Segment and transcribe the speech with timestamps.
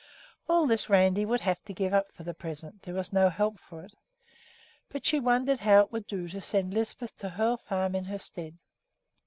[0.49, 3.59] All this Randi would have to give up for the present there was no help
[3.59, 3.93] for it;
[4.89, 8.17] but she wondered how it would do to send Lisbeth to Hoel Farm in her
[8.17, 8.57] stead.